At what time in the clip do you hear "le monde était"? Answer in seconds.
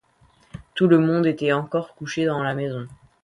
0.87-1.51